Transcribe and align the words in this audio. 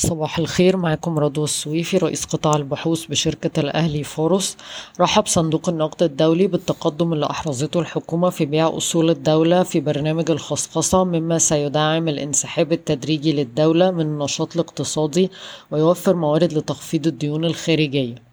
صباح 0.00 0.38
الخير 0.38 0.76
معكم 0.76 1.18
رضوى 1.18 1.44
السويفي 1.44 1.98
رئيس 1.98 2.24
قطاع 2.24 2.56
البحوث 2.56 3.06
بشركة 3.06 3.60
الأهلي 3.60 4.04
فاروس. 4.04 4.56
رحب 5.00 5.26
صندوق 5.26 5.68
النقد 5.68 6.02
الدولي 6.02 6.46
بالتقدم 6.46 7.12
اللي 7.12 7.26
أحرزته 7.30 7.80
الحكومة 7.80 8.30
في 8.30 8.44
بيع 8.46 8.76
أصول 8.76 9.10
الدولة 9.10 9.62
في 9.62 9.80
برنامج 9.80 10.30
الخصخصة 10.30 11.04
مما 11.04 11.38
سيدعم 11.38 12.08
الانسحاب 12.08 12.72
التدريجي 12.72 13.32
للدولة 13.32 13.90
من 13.90 14.00
النشاط 14.00 14.54
الاقتصادي 14.54 15.30
ويوفر 15.70 16.16
موارد 16.16 16.52
لتخفيض 16.52 17.06
الديون 17.06 17.44
الخارجية. 17.44 18.29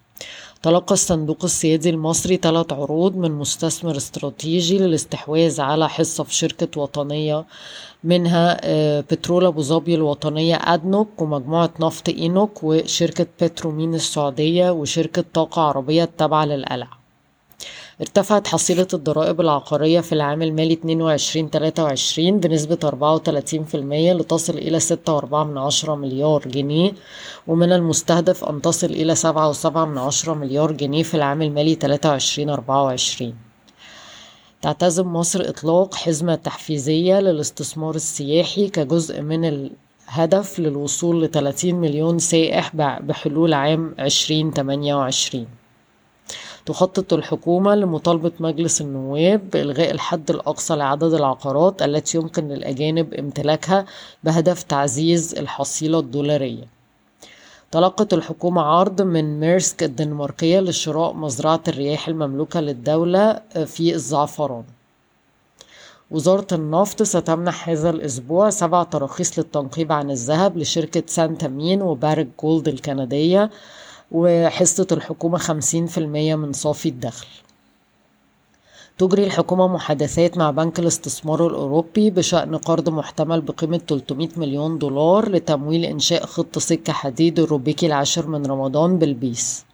تلقى 0.64 0.94
الصندوق 0.94 1.44
السيادي 1.44 1.90
المصري 1.90 2.38
ثلاث 2.38 2.74
عروض 2.74 3.16
من 3.18 3.32
مستثمر 3.32 3.98
استراتيجي 3.98 4.78
للاستحواذ 4.78 5.62
على 5.62 5.90
حصة 5.90 6.24
في 6.24 6.36
شركة 6.36 6.82
وطنية 6.82 7.46
منها 8.04 8.58
آه، 8.64 9.00
بترول 9.00 9.46
أبو 9.46 9.62
ظبي 9.62 9.96
الوطنية 9.96 10.56
أدنوك 10.56 11.22
ومجموعة 11.22 11.70
نفط 11.80 12.10
إينوك 12.10 12.64
وشركة 12.64 13.28
بترومين 13.42 13.94
السعودية 13.96 14.72
وشركة 14.72 15.24
طاقة 15.34 15.62
عربية 15.62 16.04
التابعة 16.04 16.46
للقلع 16.46 16.97
ارتفعت 18.02 18.48
حصيلة 18.48 18.88
الضرائب 18.94 19.42
العقارية 19.42 20.00
في 20.00 20.14
العام 20.14 20.42
المالي 20.42 20.76
22-23 20.76 22.20
بنسبة 22.20 22.78
34% 22.84 23.76
لتصل 24.20 24.58
إلى 24.58 24.80
6.4 24.80 25.90
مليار 25.90 26.48
جنيه 26.48 26.92
ومن 27.48 27.74
المستهدف 27.74 28.44
أن 28.44 28.62
تصل 28.62 28.88
إلى 28.88 29.16
7.7 29.16 30.30
مليار 30.30 30.72
جنيه 30.72 31.04
في 31.04 31.14
العام 31.14 31.42
المالي 31.42 32.00
23-24 33.22 33.24
تعتزم 34.62 35.08
مصر 35.14 35.50
إطلاق 35.50 35.96
حزمة 35.96 36.36
تحفيزية 36.36 37.20
للاستثمار 37.20 37.96
السياحي 37.96 38.70
كجزء 38.70 39.22
من 39.22 39.70
الهدف 40.10 40.60
للوصول 40.60 41.24
ل 41.24 41.32
30 41.32 41.76
مليون 41.76 42.20
سائح 42.20 42.76
بحلول 42.76 43.54
عام 43.54 43.96
2028 44.00 45.48
تخطط 46.68 47.14
الحكومة 47.14 47.76
لمطالبة 47.76 48.32
مجلس 48.40 48.82
النواب 48.82 49.50
بإلغاء 49.50 49.92
الحد 49.92 50.30
الأقصى 50.32 50.76
لعدد 50.76 51.14
العقارات 51.14 51.82
التي 51.82 52.18
يمكن 52.18 52.48
للأجانب 52.48 53.14
امتلاكها 53.14 53.86
بهدف 54.24 54.64
تعزيز 54.64 55.36
الحصيلة 55.36 56.00
الدولارية. 56.00 56.64
تلقت 57.72 58.14
الحكومة 58.14 58.62
عرض 58.62 59.02
من 59.02 59.40
ميرسك 59.40 59.84
الدنماركية 59.84 60.60
لشراء 60.60 61.14
مزرعة 61.14 61.62
الرياح 61.68 62.08
المملوكة 62.08 62.60
للدولة 62.60 63.42
في 63.66 63.96
الزعفران. 63.96 64.64
وزارة 66.12 66.48
النفط 66.52 67.04
ستمنح 67.04 67.70
هذا 67.70 67.90
الأسبوع 67.90 68.50
سبع 68.50 68.84
تراخيص 68.84 69.40
للتنقيب 69.40 69.92
عن 69.92 70.12
الذهب 70.12 70.58
لشركة 70.58 71.04
سنتامين 71.06 71.82
وباريك 71.82 72.28
جولد 72.44 72.68
الكندية 72.68 73.50
وحصة 74.12 74.88
الحكومة 74.92 75.38
خمسين 75.38 75.86
في 75.88 75.98
المية 75.98 76.36
من 76.36 76.54
صافي 76.54 76.90
الدخل. 76.90 77.28
تجري 78.98 79.24
الحكومة 79.24 79.68
محادثات 79.68 80.38
مع 80.38 80.52
بنك 80.52 80.80
الاستثمار 80.80 81.48
الأوروبي 81.48 82.10
بشأن 82.10 82.56
قرض 82.58 82.90
محتمل 82.90 83.42
بقيمة 83.42 83.78
300 83.78 84.30
مليون 84.38 84.78
دولار 84.78 85.30
لتمويل 85.32 85.86
إنشاء 85.86 86.26
خط 86.26 86.60
سكة 86.60 86.94
حديد 86.94 87.40
الروبيكي 87.40 87.86
العاشر 87.86 88.28
من 88.28 88.46
رمضان 88.46 88.98
بلبيس. 88.98 89.66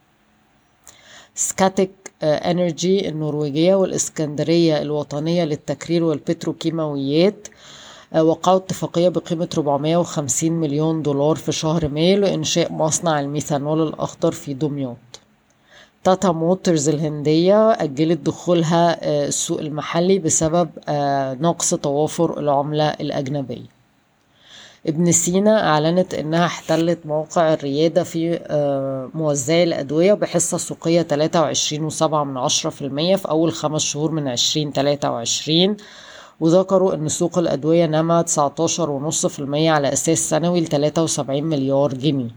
سكاتيك 1.36 1.92
إنرجي 2.24 3.10
النرويجية 3.10 3.76
والإسكندرية 3.76 4.82
الوطنية 4.82 5.44
للتكرير 5.44 6.04
والبتروكيماويات 6.04 7.48
وقعوا 8.22 8.58
اتفاقية 8.58 9.10
بقيمة 9.10 9.50
450 9.58 10.52
مليون 10.52 11.02
دولار 11.02 11.36
في 11.36 11.52
شهر 11.52 11.88
مايو 11.88 12.18
لإنشاء 12.20 12.72
مصنع 12.72 13.20
الميثانول 13.20 13.88
الأخضر 13.88 14.32
في 14.32 14.54
دمياط. 14.54 14.98
تاتا 16.04 16.32
موتورز 16.32 16.90
الهندية 16.90 17.72
أجلت 17.72 18.20
دخولها 18.20 18.98
آه، 19.02 19.28
السوق 19.28 19.60
المحلي 19.60 20.20
بسبب 20.20 20.70
آه، 20.88 21.34
نقص 21.34 21.74
توافر 21.74 22.40
العملة 22.40 22.90
الأجنبية. 22.90 23.74
ابن 24.88 25.12
سينا 25.12 25.70
أعلنت 25.70 26.14
إنها 26.14 26.46
احتلت 26.46 27.00
موقع 27.06 27.54
الريادة 27.54 28.04
في 28.04 28.40
آه، 28.48 29.10
موزعي 29.14 29.64
الأدوية 29.64 30.14
بحصة 30.14 30.58
سوقية 30.58 31.02
23.7 31.02 32.24
من 32.24 32.38
عشرة 32.38 32.70
في 32.70 32.82
المية 32.82 33.16
في 33.16 33.30
أول 33.30 33.54
خمس 33.54 33.82
شهور 33.82 34.12
من 34.12 34.28
2023 34.28 35.78
وذكروا 36.44 36.94
أن 36.94 37.08
سوق 37.08 37.38
الأدوية 37.38 37.86
نما 37.86 38.22
19.5% 38.22 39.40
على 39.54 39.94
أساس 39.94 40.30
سنوي 40.30 40.62
ل 40.62 40.68
73 40.68 41.44
مليار 41.44 41.94
جنيه. 41.94 42.30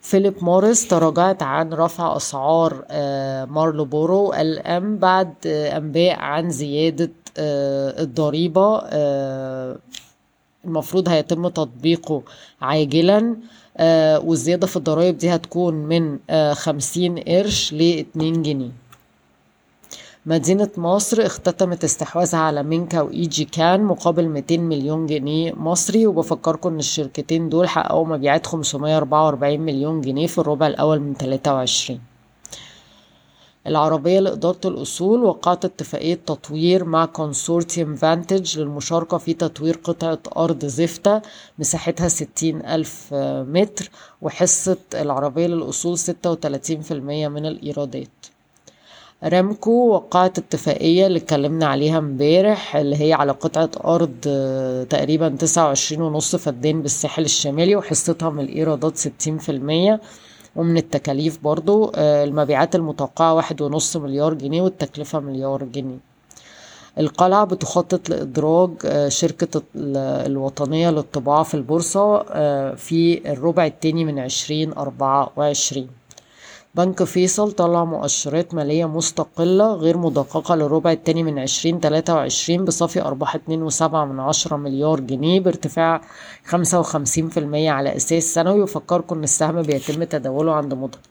فيليب 0.00 0.34
موريس 0.44 0.88
تراجعت 0.88 1.42
عن 1.42 1.72
رفع 1.72 2.16
أسعار 2.16 2.84
آه، 2.90 3.44
مارلبورو 3.44 3.84
و 3.84 4.32
LM 4.34 4.96
بعد 4.96 5.34
آه، 5.46 5.76
أنباء 5.76 6.18
عن 6.18 6.50
زيادة 6.50 7.10
آه، 7.38 8.02
الضريبة 8.02 8.82
المفروض 10.64 11.08
هيتم 11.08 11.48
تطبيقه 11.48 12.22
عاجلا 12.62 13.36
والزيادة 14.24 14.66
في 14.66 14.76
الضرائب 14.76 15.18
دي 15.18 15.34
هتكون 15.34 15.74
من 15.74 16.18
خمسين 16.54 17.18
قرش 17.18 17.72
لاتنين 17.72 18.42
جنيه. 18.42 18.87
مدينة 20.26 20.68
مصر 20.76 21.26
اختتمت 21.26 21.84
استحواذها 21.84 22.38
على 22.40 22.62
مينكا 22.62 23.00
وإيجيكان 23.00 23.84
مقابل 23.84 24.28
200 24.28 24.56
مليون 24.58 25.06
جنيه 25.06 25.52
مصري 25.52 26.06
وبفكركم 26.06 26.68
إن 26.72 26.78
الشركتين 26.78 27.48
دول 27.48 27.68
حققوا 27.68 28.06
مبيعات 28.06 28.46
544 28.46 29.60
مليون 29.60 30.00
جنيه 30.00 30.26
في 30.26 30.38
الربع 30.38 30.66
الأول 30.66 31.00
من 31.00 31.14
23 31.14 32.00
العربية 33.66 34.20
لإدارة 34.20 34.60
الأصول 34.64 35.24
وقعت 35.24 35.64
اتفاقية 35.64 36.14
تطوير 36.26 36.84
مع 36.84 37.04
consortium 37.06 37.94
فانتج 37.96 38.58
للمشاركة 38.58 39.18
في 39.18 39.34
تطوير 39.34 39.80
قطعة 39.84 40.18
أرض 40.36 40.64
زفتة 40.64 41.22
مساحتها 41.58 42.08
ستين 42.08 42.66
ألف 42.66 43.14
متر 43.48 43.90
وحصة 44.22 44.76
العربية 44.94 45.46
للأصول 45.46 45.98
ستة 45.98 46.30
وتلاتين 46.30 46.80
في 46.80 46.90
المية 46.94 47.28
من 47.28 47.46
الإيرادات. 47.46 48.08
رامكو 49.24 49.88
وقعت 49.88 50.38
اتفاقية 50.38 51.06
اللي 51.06 51.18
اتكلمنا 51.18 51.66
عليها 51.66 51.98
امبارح 51.98 52.76
اللي 52.76 52.96
هي 52.96 53.12
على 53.12 53.32
قطعة 53.32 53.70
أرض 53.94 54.14
آه، 54.26 54.84
تقريبا 54.84 55.28
تسعة 55.28 55.64
وعشرين 55.64 56.02
ونص 56.02 56.36
فدان 56.36 56.82
بالساحل 56.82 57.24
الشمالي 57.24 57.76
وحصتها 57.76 58.30
من 58.30 58.40
الإيرادات 58.44 58.96
ستين 58.96 59.38
في 59.38 59.52
المية. 59.52 60.00
ومن 60.56 60.76
التكاليف 60.76 61.38
برضو 61.42 61.92
آه، 61.94 62.24
المبيعات 62.24 62.74
المتوقعة 62.74 63.34
واحد 63.34 63.60
ونص 63.60 63.96
مليار 63.96 64.34
جنيه 64.34 64.62
والتكلفة 64.62 65.20
مليار 65.20 65.64
جنيه. 65.64 65.98
القلعة 66.98 67.44
بتخطط 67.44 68.08
لإدراج 68.08 68.70
آه، 68.84 69.08
شركة 69.08 69.62
الوطنية 69.76 70.90
للطباعة 70.90 71.42
في 71.42 71.54
البورصة 71.54 72.22
في 72.74 73.32
الربع 73.32 73.66
التاني 73.66 74.04
من 74.04 74.18
عشرين 74.18 74.72
أربعة 74.72 75.30
وعشرين. 75.36 75.97
بنك 76.78 77.04
فيصل 77.04 77.52
طلع 77.52 77.84
مؤشرات 77.84 78.54
مالية 78.54 78.86
مستقلة 78.86 79.74
غير 79.74 79.98
مدققة 79.98 80.54
للربع 80.54 80.92
التاني 80.92 81.22
من 81.22 81.38
عشرين 81.38 81.80
تلاتة 81.80 82.14
وعشرين 82.14 82.64
بصافي 82.64 83.02
أرباح 83.02 83.34
اتنين 83.34 83.62
وسبعة 83.62 84.04
من 84.04 84.20
عشرة 84.20 84.56
مليار 84.56 85.00
جنيه 85.00 85.40
بارتفاع 85.40 86.00
خمسة 86.44 86.80
وخمسين 86.80 87.28
في 87.28 87.40
المية 87.40 87.70
على 87.70 87.96
أساس 87.96 88.34
سنوي 88.34 88.62
وفكركم 88.62 89.16
إن 89.16 89.24
السهم 89.24 89.62
بيتم 89.62 90.04
تداوله 90.04 90.54
عند 90.54 90.74
مضاعف 90.74 91.04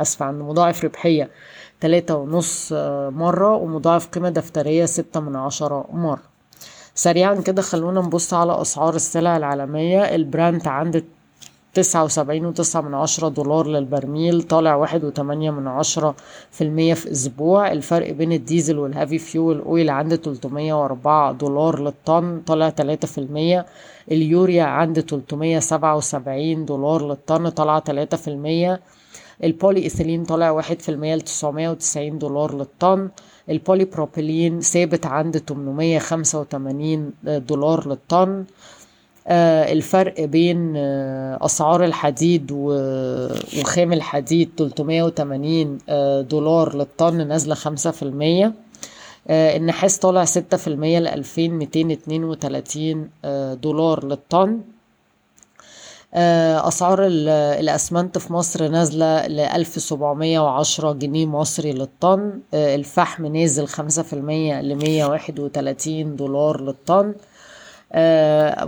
أسفة 0.00 0.24
عند 0.26 0.42
مضاعف 0.42 0.84
ربحية 0.84 1.30
تلاتة 1.80 2.14
ونص 2.14 2.72
مرة 3.22 3.56
ومضاعف 3.56 4.06
قيمة 4.06 4.28
دفترية 4.28 4.84
ستة 4.84 5.20
من 5.20 5.36
عشرة 5.36 5.86
مرة. 5.92 6.22
سريعا 6.94 7.34
كده 7.34 7.62
خلونا 7.62 8.00
نبص 8.00 8.34
على 8.34 8.60
أسعار 8.60 8.94
السلع 8.94 9.36
العالمية. 9.36 10.14
البراند 10.14 10.68
عند 10.68 11.04
تسعة 11.74 12.04
وسبعين 12.04 12.46
وتسعة 12.46 12.80
من 12.80 12.94
عشرة 12.94 13.28
دولار 13.28 13.66
للبرميل 13.66 14.42
طالع 14.42 14.74
واحد 14.74 15.04
وتمانية 15.04 15.50
من 15.50 15.68
عشرة 15.68 16.14
في 16.50 16.64
المية 16.64 16.94
في 16.94 17.10
أسبوع 17.12 17.72
الفرق 17.72 18.10
بين 18.10 18.32
الديزل 18.32 18.78
وال 18.78 18.89
heavy 18.89 19.18
fuel 19.18 19.60
oil 19.60 19.90
عند 19.90 20.18
تلتمية 20.18 20.74
وأربعة 20.74 21.32
دولار 21.32 21.80
للطن 21.82 22.40
طالع 22.46 22.70
تلاتة 22.70 23.08
في 23.08 23.18
المية. 23.18 23.66
اليوريا 24.12 24.64
عند 24.64 25.02
تلتمية 25.02 25.58
سبعة 25.58 25.96
وسبعين 25.96 26.64
دولار 26.64 27.08
للطن 27.08 27.48
طالعة 27.48 27.78
تلاتة 27.78 28.16
في 28.16 28.28
المية. 28.28 28.80
البولي 29.44 29.82
إيثيلين 29.82 30.24
طالع 30.24 30.50
واحد 30.50 30.80
في 30.80 30.88
المية 30.88 31.14
لتسعمية 31.14 31.70
وتسعين 31.70 32.18
دولار 32.18 32.54
للطن. 32.56 33.08
البولي 33.50 33.84
بروبيلين 33.84 34.60
ثابت 34.60 35.06
عند 35.06 35.40
تمنمية 35.40 35.98
خمسة 35.98 36.40
وتمانين 36.40 37.10
دولار 37.24 37.88
للطن. 37.88 38.44
الفرق 39.28 40.20
بين 40.20 40.74
آه، 40.76 41.38
أسعار 41.46 41.84
الحديد 41.84 42.50
وخام 42.52 43.92
الحديد 43.92 44.50
380 44.58 45.78
آه، 45.88 46.20
دولار 46.20 46.76
للطن 46.76 47.28
نازلة 47.28 47.54
خمسة 47.54 47.90
في 47.90 48.02
المية. 48.02 48.52
النحاس 49.30 49.98
طالع 49.98 50.24
ستة 50.24 50.56
في 50.56 50.66
المية 50.68 50.98
لألفين 50.98 51.54
ميتين 51.54 51.90
اتنين 51.90 52.24
وتلاتين 52.24 53.10
دولار 53.62 54.04
للطن. 54.06 54.60
آه، 56.14 56.68
أسعار 56.68 57.06
ال- 57.06 57.28
الأسمنت 57.60 58.18
في 58.18 58.32
مصر 58.32 58.68
نازلة 58.68 59.26
ل 59.26 59.40
1710 59.40 60.92
جنيه 60.92 61.26
مصري 61.26 61.72
للطن. 61.72 62.32
آه، 62.54 62.74
الفحم 62.74 63.26
نازل 63.26 63.66
5% 63.66 64.60
ل 64.60 64.74
131 64.76 66.16
دولار 66.16 66.60
للطن. 66.60 67.06
آه، 67.06 67.14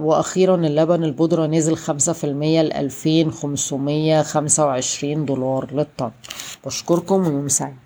وأخيرا 0.07 0.55
اللبن 0.55 1.05
البودرة 1.05 1.47
نزل 1.47 1.77
5% 1.77 2.63
ل 2.63 2.73
2525 2.73 5.25
دولار 5.25 5.69
للطن. 5.73 6.11
بشكركم 6.67 7.27
ويوم 7.27 7.49
سعيد. 7.49 7.77